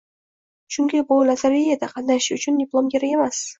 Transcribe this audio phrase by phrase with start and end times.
[0.75, 3.47] Chunki bu lotoreyada qatnashish uchun diplom kerak emas